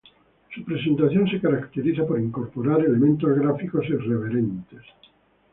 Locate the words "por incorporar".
2.07-2.79